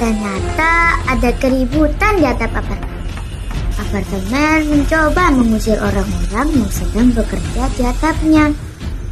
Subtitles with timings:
[0.00, 3.04] Ternyata ada keributan di atap apartemen.
[3.76, 8.48] Apartemen mencoba mengusir orang-orang yang sedang bekerja di atapnya.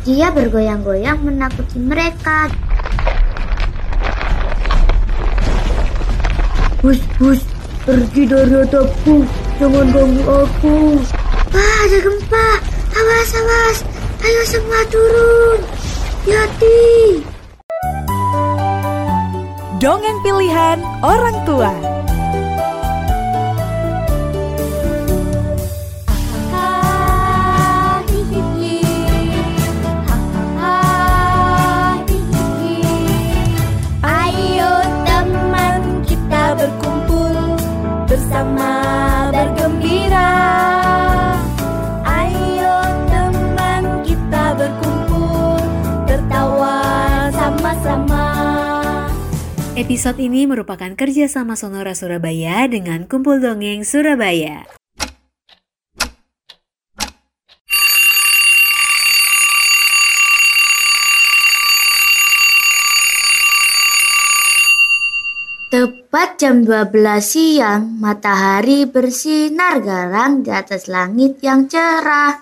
[0.08, 2.48] Dia bergoyang-goyang menakuti mereka.
[6.80, 7.40] Bus, bus,
[7.84, 9.28] pergi dari atapku.
[9.60, 10.76] Jangan ganggu aku.
[11.52, 12.48] Wah, ada gempa.
[12.96, 13.76] Awas, awas.
[14.24, 15.60] Ayo semua turun.
[16.24, 16.80] Hati.
[19.78, 21.70] Dongeng pilihan orang tua.
[49.98, 54.62] Episode ini merupakan kerjasama Sonora Surabaya dengan Kumpul Dongeng Surabaya.
[65.74, 72.38] Tepat jam 12 siang, matahari bersinar garang di atas langit yang cerah.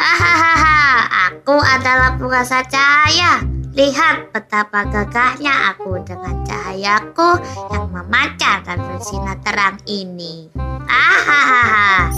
[0.00, 0.80] Hahaha,
[1.28, 3.55] aku adalah penguasa cahaya.
[3.76, 7.44] Lihat betapa gagahnya aku dengan cahayaku
[7.76, 10.48] yang memancar dan bersinar terang ini.
[10.88, 12.08] Hahaha.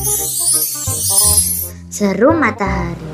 [1.91, 3.11] Seru matahari.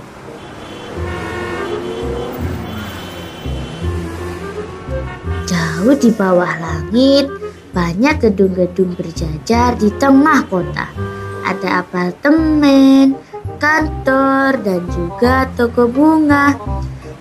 [5.49, 7.33] Jauh di bawah langit,
[7.73, 10.93] banyak gedung-gedung berjajar di tengah kota.
[11.49, 13.17] Ada apartemen,
[13.57, 16.53] kantor, dan juga toko bunga.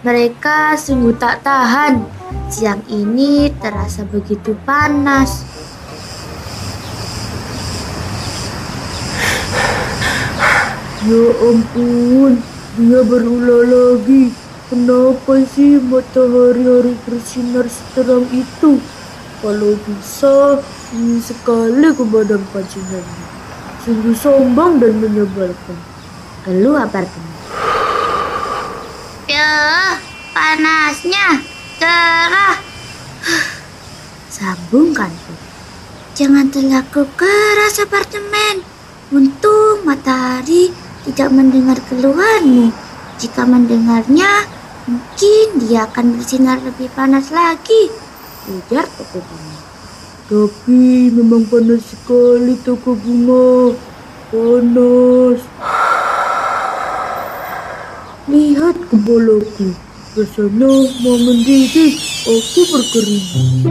[0.03, 2.03] Mereka sungguh tak tahan.
[2.51, 5.47] Siang ini terasa begitu panas.
[11.07, 12.43] Ya ampun,
[12.75, 14.35] dia berulah lagi.
[14.67, 18.83] Kenapa sih matahari harus bersinar seterang itu?
[19.39, 20.59] Kalau bisa,
[20.91, 23.23] ingin sekali ke badan pancingannya.
[23.87, 25.79] Sungguh sombong dan menyebalkan.
[26.43, 27.42] Keluh apartemen.
[29.43, 29.99] Ya,
[30.31, 31.43] panasnya
[31.75, 32.55] cerah.
[34.31, 35.35] Sambung kantor.
[36.15, 38.63] Jangan terlalu keras apartemen.
[39.11, 40.71] Untung matahari
[41.03, 42.71] tidak mendengar keluhanmu.
[43.19, 44.47] Jika mendengarnya,
[44.87, 47.91] mungkin dia akan bersinar lebih panas lagi.
[48.47, 49.59] Ujar toko bunga.
[50.31, 53.75] Tapi memang panas sekali toko bunga.
[54.31, 55.82] Panas.
[58.23, 59.75] Lihat kepalaku.
[60.15, 60.71] Rasanya
[61.03, 61.91] mau mendidih.
[62.23, 63.67] Aku berkeringat.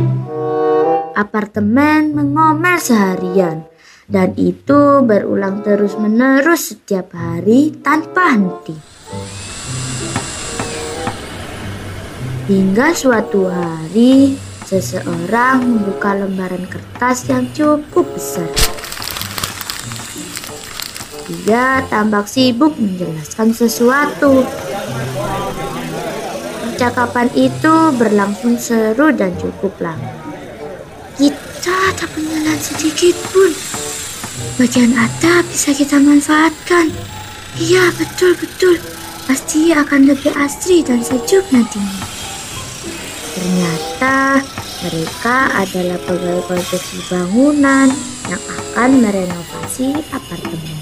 [1.17, 3.65] Apartemen mengomel seharian
[4.13, 8.77] dan itu berulang terus-menerus setiap hari tanpa henti.
[12.53, 14.37] Hingga suatu hari,
[14.69, 18.82] seseorang membuka lembaran kertas yang cukup besar.
[21.31, 24.43] Dia tampak sibuk menjelaskan sesuatu.
[26.67, 30.11] Percakapan itu berlangsung seru dan cukup lama.
[31.15, 33.55] Kita tak penyelan sedikit pun.
[34.59, 36.91] Bagian atap bisa kita manfaatkan.
[37.55, 38.83] Iya, betul-betul.
[39.31, 42.03] Pasti akan lebih asri dan sejuk nantinya.
[43.39, 44.43] Ternyata
[44.83, 47.87] mereka adalah pegawai konstruksi bangunan
[48.27, 50.82] yang akan merenovasi apartemen.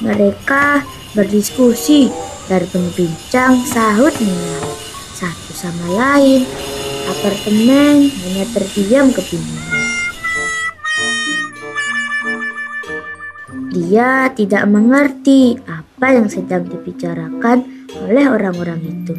[0.00, 2.08] Mereka berdiskusi
[2.48, 4.76] dan berbincang sahut menyaut
[5.14, 6.48] satu sama lain.
[7.10, 9.80] Apartemen hanya terdiam kebingungan.
[13.70, 19.14] Dia tidak mengerti apa yang sedang dibicarakan oleh orang-orang itu.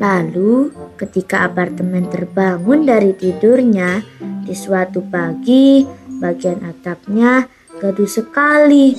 [0.00, 4.00] Lalu, ketika apartemen terbangun dari tidurnya,
[4.46, 5.84] di suatu pagi,
[6.16, 7.44] bagian atapnya
[7.76, 8.96] gaduh sekali.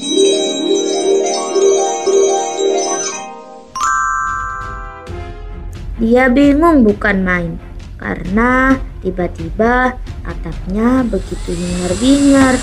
[6.02, 7.62] Dia bingung bukan main,
[8.02, 8.74] karena
[9.06, 9.94] tiba-tiba
[10.26, 12.58] atapnya begitu hingar-bingar.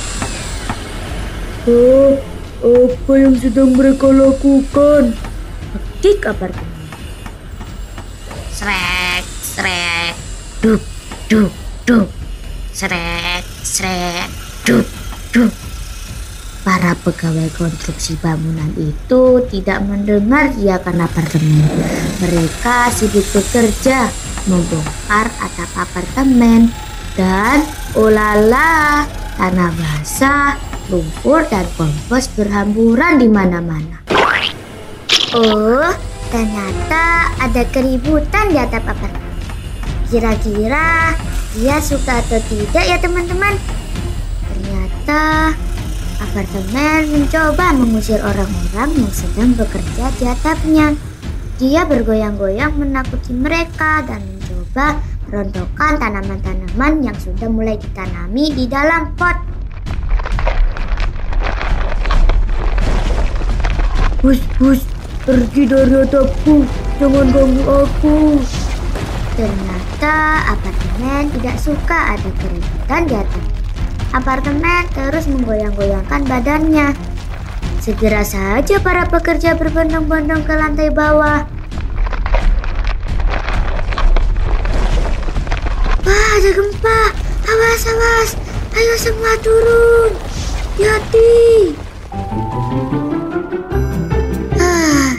[1.70, 2.19] Oh,
[2.58, 5.14] apa yang sedang mereka lakukan?
[6.02, 6.82] Dik apartemen.
[8.50, 10.19] Srek, srek,
[10.58, 10.82] duk,
[11.31, 11.55] duk,
[11.87, 12.11] duk.
[12.75, 14.26] Srek, srek,
[14.67, 14.82] duk,
[15.31, 15.67] duk.
[16.68, 21.64] Para pegawai konstruksi bangunan itu tidak mendengar teriakan apartemen.
[22.20, 24.12] Mereka sibuk bekerja,
[24.44, 26.68] membongkar atap apartemen
[27.16, 27.64] dan
[27.96, 29.08] ulala
[29.40, 30.60] tanah basah,
[30.92, 34.04] lumpur dan kompos berhamburan di mana-mana.
[35.32, 35.88] Oh,
[36.28, 39.40] ternyata ada keributan di atap apartemen.
[40.12, 41.16] Kira-kira
[41.56, 43.56] dia suka atau tidak ya teman-teman?
[44.52, 45.56] Ternyata
[46.18, 50.86] apartemen mencoba mengusir orang-orang yang sedang bekerja di atapnya.
[51.58, 59.34] Dia bergoyang-goyang menakuti mereka dan mencoba rontokan tanaman-tanaman yang sudah mulai ditanami di dalam pot.
[64.18, 64.82] Bus, bus,
[65.22, 66.66] pergi dari atapku.
[66.98, 68.42] Jangan ganggu aku.
[69.38, 70.14] Ternyata
[70.50, 73.57] apartemen tidak suka ada keributan di atas.
[74.08, 76.96] Apartemen terus menggoyang-goyangkan badannya.
[77.84, 81.44] Segera saja para pekerja berbondong-bondong ke lantai bawah.
[86.05, 87.00] Wah, ada gempa.
[87.49, 88.31] Awas, awas.
[88.76, 90.12] Ayo semua turun.
[90.78, 91.75] Hati.
[94.56, 95.16] Ah,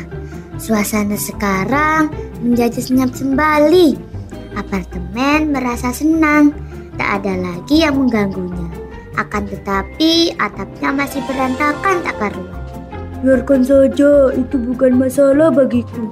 [0.62, 3.98] suasana sekarang menjadi senyap kembali.
[4.54, 6.54] Apartemen merasa senang.
[7.00, 8.69] Tak ada lagi yang mengganggunya.
[9.20, 12.56] Akan tetapi atapnya masih berantakan tak karuan.
[13.20, 16.08] Biarkan saja, itu bukan masalah bagiku.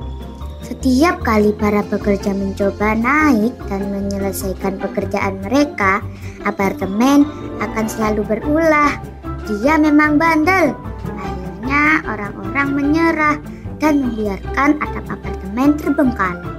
[0.59, 6.03] Setiap kali para pekerja mencoba naik dan menyelesaikan pekerjaan mereka,
[6.43, 7.23] apartemen
[7.63, 8.99] akan selalu berulah.
[9.47, 10.75] Dia memang bandel.
[11.07, 13.39] Akhirnya orang-orang menyerah
[13.79, 16.51] dan membiarkan atap apartemen terbengkalai.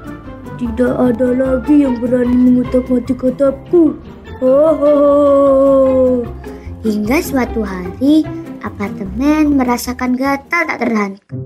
[0.57, 4.01] Tidak ada lagi yang berani mengutak-ngatik atapku.
[4.41, 6.38] Ho, ho, ho.
[6.79, 8.23] Hingga suatu hari,
[8.63, 11.43] apartemen merasakan gatal tak terhentikan.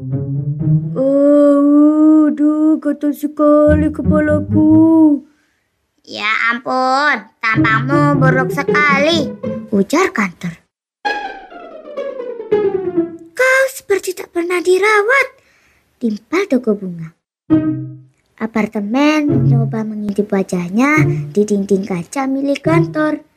[0.93, 5.25] Oh, aduh, gatal sekali kepalaku.
[6.05, 9.33] Ya ampun, tampangmu buruk sekali,
[9.73, 10.61] ujar kantor.
[13.33, 15.27] Kau seperti tak pernah dirawat,
[15.97, 17.17] timpal toko bunga.
[18.37, 23.32] Apartemen mencoba mengintip wajahnya di dinding kaca milik kantor.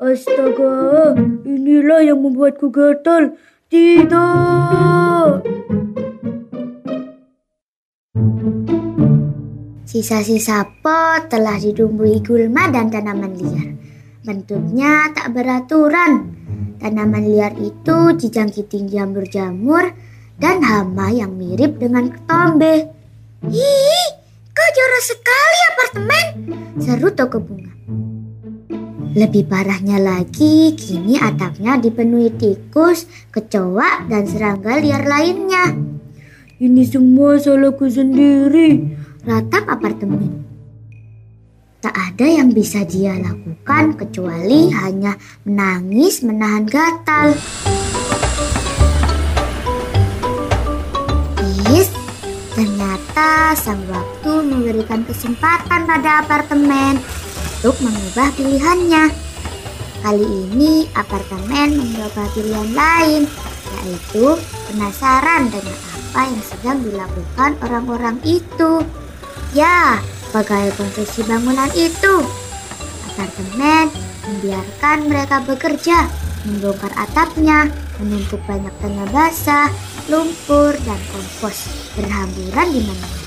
[0.00, 1.12] Astaga,
[1.44, 3.36] inilah yang membuatku gatal.
[3.68, 5.44] Tidak.
[9.84, 13.76] Sisa-sisa pot telah ditumbuhi gulma dan tanaman liar.
[14.24, 16.32] Bentuknya tak beraturan.
[16.80, 19.84] Tanaman liar itu dijangkiti jamur-jamur
[20.40, 22.88] dan hama yang mirip dengan ketombe.
[23.52, 24.08] Ih,
[24.56, 26.24] kau jorok sekali apartemen,
[26.80, 27.72] seru toko bunga.
[29.10, 35.74] Lebih parahnya lagi, kini atapnya dipenuhi tikus, kecoa, dan serangga liar lainnya.
[36.60, 38.94] Ini semua salahku sendiri.
[39.26, 40.46] Ratap apartemen.
[41.80, 47.34] Tak ada yang bisa dia lakukan kecuali hanya menangis menahan gatal.
[52.60, 57.00] Ternyata sang waktu memberikan kesempatan pada apartemen
[57.60, 59.12] untuk mengubah pilihannya.
[60.00, 63.28] Kali ini apartemen mencoba pilihan lain,
[63.76, 64.40] yaitu
[64.72, 68.80] penasaran dengan apa yang sedang dilakukan orang-orang itu.
[69.52, 72.24] Ya, sebagai konstruksi bangunan itu.
[73.12, 73.92] Apartemen
[74.24, 76.08] membiarkan mereka bekerja,
[76.48, 77.68] membongkar atapnya,
[78.00, 79.68] menumpuk banyak tanah basah,
[80.08, 83.20] lumpur, dan kompos berhamburan di mana-mana.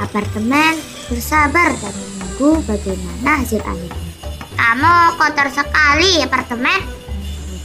[0.00, 0.80] Apartemen
[1.12, 1.92] bersabar dan
[2.40, 4.08] menunggu bagaimana hasil akhirnya.
[4.56, 6.80] Kamu kotor sekali apartemen,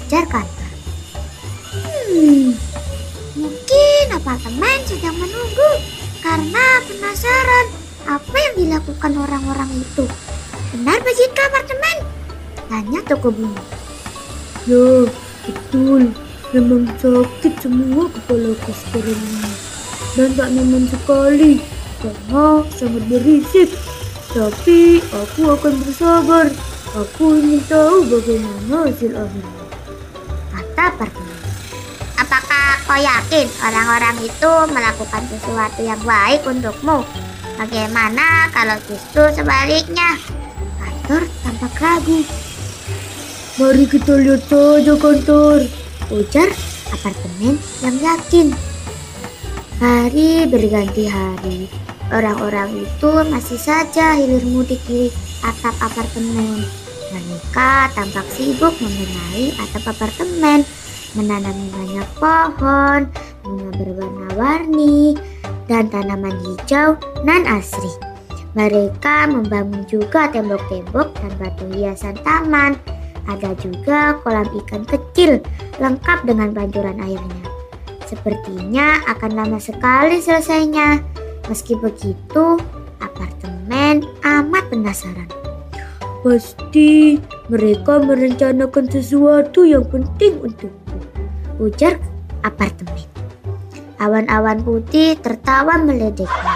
[0.04, 0.72] ujar kantor.
[1.72, 2.52] Hmm,
[3.40, 5.72] mungkin apartemen sedang menunggu
[6.20, 7.66] karena penasaran
[8.04, 10.04] apa yang dilakukan orang-orang itu.
[10.76, 11.98] Benar begitu apartemen?
[12.68, 13.64] Tanya toko bunga.
[14.68, 15.08] Ya,
[15.48, 16.12] betul.
[16.52, 19.52] Memang sakit semua kepalaku sekarang ini.
[20.20, 21.64] Dan tak nyaman sekali.
[22.04, 23.72] Karena sangat berisik.
[24.36, 26.52] Tapi aku akan bersabar.
[26.92, 29.64] Aku ingin tahu bagaimana hasil akhirnya.
[30.52, 31.40] Kata apartemen.
[32.20, 37.08] Apakah kau yakin orang-orang itu melakukan sesuatu yang baik untukmu?
[37.56, 40.20] Bagaimana kalau justru sebaliknya?
[40.84, 42.20] Kantor tampak ragu.
[43.56, 45.64] Mari kita lihat saja kantor.
[46.12, 46.52] Ujar
[46.92, 48.52] apartemen yang yakin.
[49.80, 51.85] Hari berganti hari.
[52.14, 55.10] Orang-orang itu masih saja hilir mudik di
[55.42, 56.62] atap apartemen.
[57.10, 60.62] Mereka tampak sibuk membenahi atap apartemen,
[61.18, 63.10] menanami banyak pohon,
[63.42, 65.18] bunga berwarna-warni,
[65.66, 66.94] dan tanaman hijau
[67.26, 67.90] nan asri.
[68.54, 72.78] Mereka membangun juga tembok-tembok dan batu hiasan taman.
[73.26, 75.42] Ada juga kolam ikan kecil
[75.82, 77.46] lengkap dengan pancuran airnya.
[78.06, 81.25] Sepertinya akan lama sekali selesainya.
[81.46, 82.58] Meski begitu,
[82.98, 85.30] apartemen amat penasaran.
[86.26, 87.22] Pasti
[87.54, 90.98] mereka merencanakan sesuatu yang penting untukku.
[91.62, 92.02] Ujar
[92.42, 93.06] apartemen.
[94.02, 96.56] Awan-awan putih tertawa meledeknya.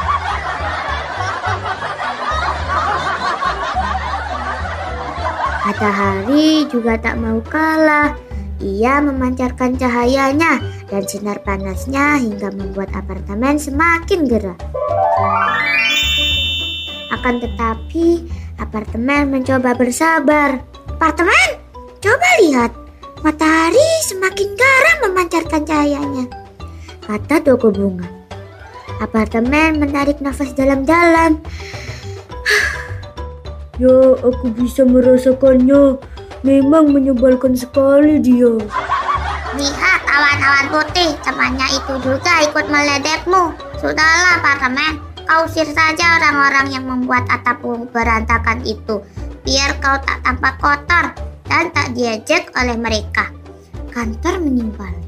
[5.69, 8.17] Matahari juga tak mau kalah.
[8.57, 14.78] Ia memancarkan cahayanya dan sinar panasnya hingga membuat apartemen semakin gerah.
[17.09, 18.25] Akan tetapi,
[18.57, 20.63] apartemen mencoba bersabar.
[20.97, 21.61] Apartemen,
[22.01, 22.71] coba lihat.
[23.19, 26.25] Matahari semakin garam memancarkan cahayanya.
[27.03, 28.07] Kata toko bunga.
[29.03, 31.39] Apartemen menarik nafas dalam-dalam.
[33.79, 36.03] Ya, aku bisa merasakannya.
[36.43, 38.59] Memang menyebalkan sekali dia.
[39.55, 43.68] Lihat awan-awan putih, temannya itu juga ikut meledekmu.
[43.79, 44.99] Sudahlah, apartemen.
[45.23, 48.99] Kau usir saja orang-orang yang membuat atapmu berantakan itu.
[49.47, 51.15] Biar kau tak tampak kotor
[51.47, 53.31] dan tak diejek oleh mereka.
[53.95, 54.99] Kantor menimpali.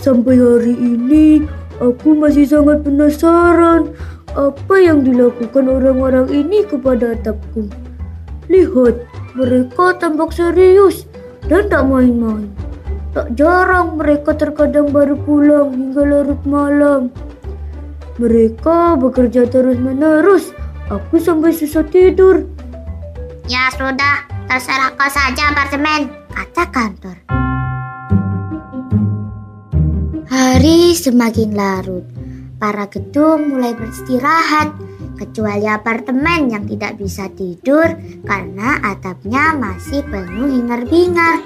[0.00, 1.44] Sampai hari ini,
[1.76, 3.92] aku masih sangat penasaran
[4.32, 7.68] apa yang dilakukan orang-orang ini kepada atapku.
[8.48, 9.04] Lihat,
[9.36, 11.04] mereka tampak serius
[11.44, 12.48] dan tak main-main.
[13.12, 17.12] Tak jarang mereka terkadang baru pulang hingga larut malam.
[18.16, 20.56] Mereka bekerja terus-menerus.
[20.88, 22.48] Aku sampai susah tidur.
[23.44, 27.16] Ya sudah, terserah kau saja apartemen, kata kantor.
[30.32, 32.04] Hari semakin larut.
[32.56, 34.72] Para gedung mulai beristirahat,
[35.20, 37.84] kecuali apartemen yang tidak bisa tidur
[38.24, 41.44] karena atapnya masih penuh hingar-bingar.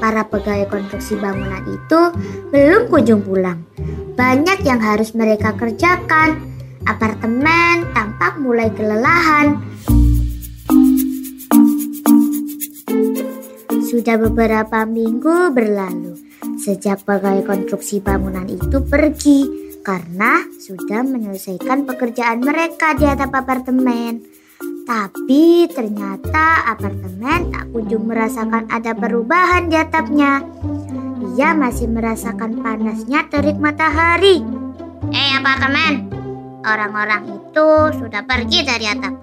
[0.00, 2.00] Para pegawai konstruksi bangunan itu
[2.48, 3.68] belum kunjung pulang.
[4.16, 6.40] Banyak yang harus mereka kerjakan.
[6.88, 9.60] Apartemen tampak mulai kelelahan.
[13.84, 16.16] Sudah beberapa minggu berlalu
[16.56, 19.40] sejak pegawai konstruksi bangunan itu pergi
[19.84, 24.39] karena sudah menyelesaikan pekerjaan mereka di atap apartemen.
[24.86, 30.44] Tapi ternyata apartemen tak kunjung merasakan ada perubahan di atapnya.
[31.36, 34.40] Ia masih merasakan panasnya terik matahari.
[35.10, 36.08] Eh apartemen,
[36.64, 39.14] orang-orang itu sudah pergi dari atap.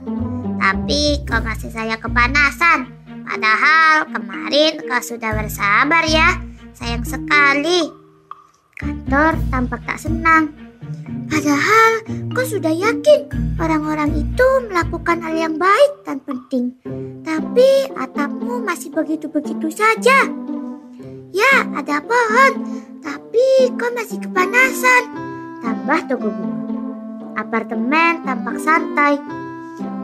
[0.58, 2.90] Tapi kau masih saya kepanasan.
[3.28, 6.42] Padahal kemarin kau sudah bersabar ya.
[6.74, 7.92] Sayang sekali.
[8.78, 10.67] Kantor tampak tak senang.
[11.28, 11.92] Padahal
[12.32, 13.28] kau sudah yakin
[13.60, 16.74] orang-orang itu melakukan hal yang baik dan penting.
[17.28, 20.28] Tapi atapmu masih begitu-begitu saja.
[21.36, 22.54] Ya, ada pohon.
[23.04, 25.04] Tapi kau masih kepanasan.
[25.60, 26.76] Tambah toko bunga.
[27.38, 29.20] Apartemen tampak santai.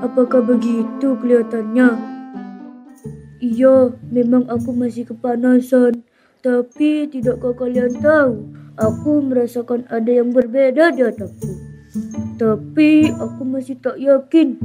[0.03, 1.89] Apakah begitu kelihatannya?
[3.39, 6.03] Iya, memang aku masih kepanasan.
[6.43, 11.49] Tapi tidakkah kalian tahu, aku merasakan ada yang berbeda di atapku.
[12.41, 14.57] Tapi aku masih tak yakin.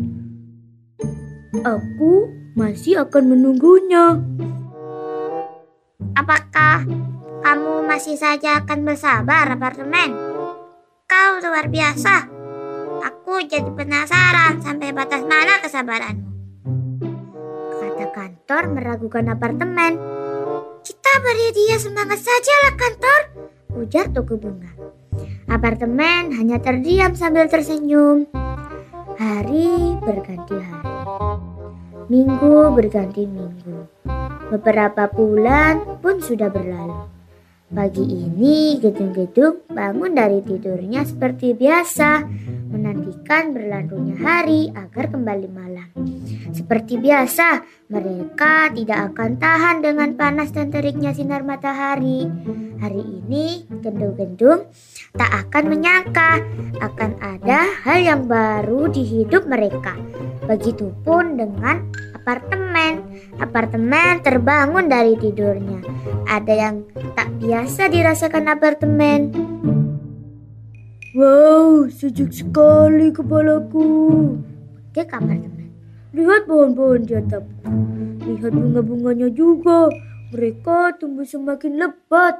[1.60, 4.16] Aku masih akan menunggunya.
[6.16, 6.88] Apakah
[7.44, 10.16] kamu masih saja akan bersabar apartemen?
[11.08, 12.26] Kau luar biasa.
[12.98, 16.28] Aku jadi penasaran sampai batas mana kesabaranmu.
[17.78, 19.92] Kata kantor meragukan apartemen.
[20.82, 22.74] Kita beri dia semangat saja lah
[23.78, 24.70] kantor, ujar toko bunga.
[25.46, 28.26] Apartemen hanya terdiam sambil tersenyum.
[29.18, 30.94] Hari berganti hari.
[32.08, 33.86] Minggu berganti minggu.
[34.50, 37.06] Beberapa bulan pun sudah berlalu.
[37.68, 42.24] Pagi ini gedung-gedung bangun dari tidurnya seperti biasa,
[42.78, 45.90] menantikan berlalunya hari agar kembali malam.
[46.54, 52.30] Seperti biasa, mereka tidak akan tahan dengan panas dan teriknya sinar matahari.
[52.78, 54.70] Hari ini, gedung-gedung
[55.18, 56.38] tak akan menyangka
[56.78, 59.98] akan ada hal yang baru di hidup mereka.
[60.46, 63.02] Begitupun dengan apartemen.
[63.42, 65.82] Apartemen terbangun dari tidurnya.
[66.30, 66.76] Ada yang
[67.18, 69.20] tak biasa dirasakan apartemen.
[71.18, 74.38] Wow, sejuk sekali kepalaku.
[74.94, 75.66] Ke apartemen.
[76.14, 77.74] Lihat pohon-pohon di atapku.
[78.22, 79.90] Lihat bunga-bunganya juga.
[80.30, 82.38] Mereka tumbuh semakin lebat.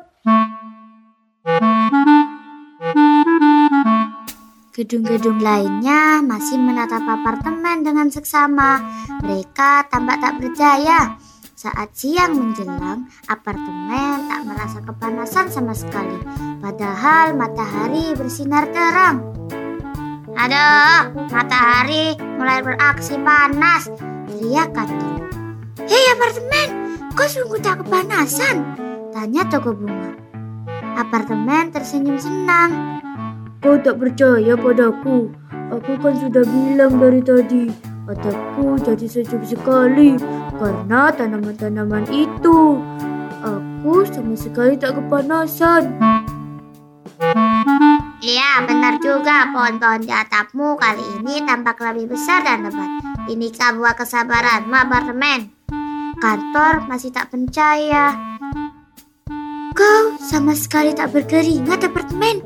[4.78, 8.78] Gedung-gedung lainnya masih menatap apartemen dengan seksama.
[9.26, 11.18] Mereka tampak tak percaya.
[11.58, 16.14] Saat siang menjelang, apartemen tak merasa kepanasan sama sekali.
[16.62, 19.26] Padahal matahari bersinar terang.
[20.38, 23.90] Aduh, matahari mulai beraksi panas.
[24.30, 25.26] Teriak kantor.
[25.82, 26.68] Hei apartemen,
[27.18, 28.62] kau sungguh tak kepanasan?
[29.10, 30.14] Tanya toko bunga.
[30.94, 33.02] Apartemen tersenyum senang.
[33.58, 35.34] Kau tak percaya padaku?
[35.74, 37.66] Aku kan sudah bilang dari tadi,
[38.06, 40.14] mataku jadi sejuk sekali
[40.58, 42.82] karena tanaman-tanaman itu.
[43.38, 45.94] Aku sama sekali tak kepanasan.
[48.18, 49.48] Iya, benar juga.
[49.54, 52.90] Pohon-pohon di atapmu kali ini tampak lebih besar dan lebat.
[53.30, 55.54] Inikah buah kesabaranmu, apartemen?
[56.18, 58.18] Kantor masih tak percaya.
[59.78, 62.42] Kau sama sekali tak berkeringat, apartemen.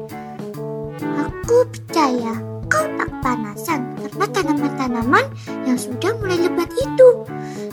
[1.17, 2.37] Aku percaya
[2.69, 5.25] kau tak panasan karena tanaman-tanaman
[5.65, 7.09] yang sudah mulai lebat itu.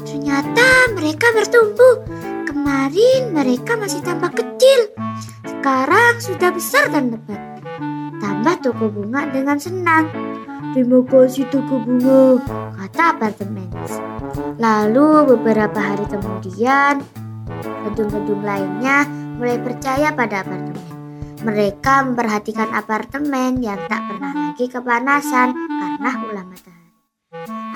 [0.08, 2.08] Ternyata mereka bertumbuh.
[2.48, 4.96] Kemarin mereka masih tampak kecil.
[5.44, 7.60] Sekarang sudah besar dan lebat.
[8.24, 10.08] Tambah toko bunga dengan senang.
[10.72, 12.40] Terima kasih toko bunga.
[12.72, 13.68] Kata apartemen.
[14.56, 17.04] Lalu beberapa hari kemudian,
[17.84, 19.04] gedung-gedung lainnya
[19.36, 20.89] mulai percaya pada apartemen.
[21.40, 26.92] Mereka memperhatikan apartemen yang tak pernah lagi kepanasan karena ulah matahari.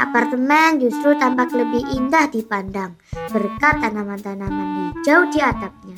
[0.03, 3.00] Apartemen justru tampak lebih indah dipandang
[3.32, 5.96] berkat tanaman-tanaman hijau di atapnya.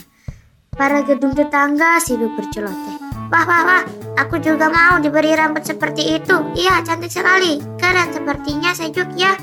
[0.77, 3.01] Para gedung tetangga sibuk berceloteh.
[3.33, 3.83] Wah, wah, wah,
[4.21, 6.37] aku juga mau diberi rambut seperti itu.
[6.53, 7.57] Iya, cantik sekali.
[7.81, 9.33] Keren sepertinya sejuk ya.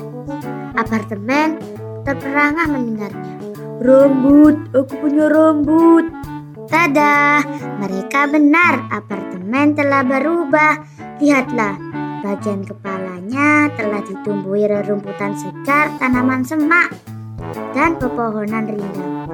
[0.79, 1.59] Apartemen
[2.07, 3.35] terperangah mendengarnya.
[3.83, 6.07] Rambut, aku punya rambut.
[6.67, 7.43] Tada,
[7.79, 8.87] mereka benar.
[8.91, 10.83] Apartemen telah berubah.
[11.19, 11.75] Lihatlah,
[12.23, 16.91] bagian kepalanya telah ditumbuhi rerumputan segar, tanaman semak,
[17.71, 19.29] dan pepohonan rindang.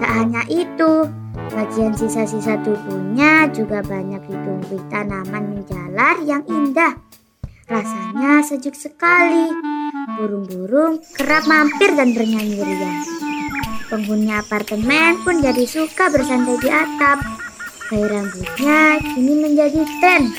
[0.00, 1.08] Tak hanya itu,
[1.52, 6.96] bagian sisa-sisa tubuhnya juga banyak ditumbuhi tanaman menjalar yang indah.
[7.64, 9.48] Rasanya sejuk sekali.
[10.20, 13.33] Burung-burung kerap mampir dan bernyanyi riang.
[13.94, 17.22] Penghuni apartemen pun jadi suka bersantai di atap.
[17.86, 20.34] Gaya rambutnya kini menjadi tren.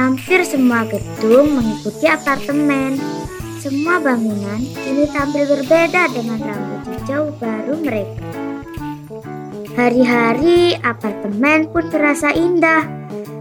[0.00, 2.96] Hampir semua gedung mengikuti apartemen.
[3.60, 8.24] Semua bangunan kini tampil berbeda dengan rambut hijau baru mereka.
[9.76, 12.80] Hari-hari apartemen pun terasa indah.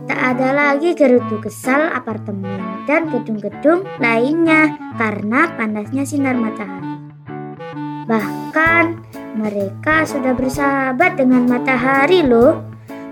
[0.04, 2.60] Tak ada lagi gerutu kesal apartemen
[2.92, 7.08] dan gedung-gedung lainnya karena panasnya sinar matahari.
[8.04, 9.05] Bahkan
[9.36, 12.64] mereka sudah bersahabat dengan matahari loh.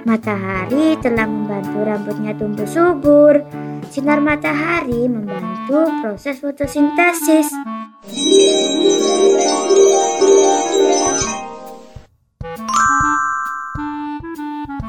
[0.03, 3.43] Matahari telah membantu rambutnya tumbuh subur.
[3.91, 7.51] Sinar matahari membantu proses fotosintesis.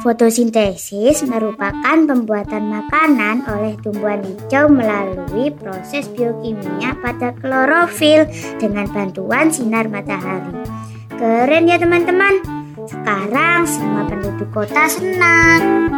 [0.04, 8.28] Fotosintesis merupakan pembuatan makanan oleh tumbuhan hijau melalui proses biokimia pada klorofil
[8.60, 10.83] dengan bantuan sinar matahari.
[11.14, 12.42] Keren ya teman-teman.
[12.84, 15.88] Sekarang semua penduduk kota senang.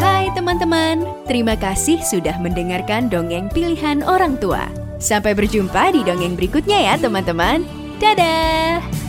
[0.00, 4.64] Hai teman-teman, terima kasih sudah mendengarkan dongeng pilihan orang tua.
[5.00, 7.64] Sampai berjumpa di dongeng berikutnya ya teman-teman.
[8.00, 8.99] Dadah!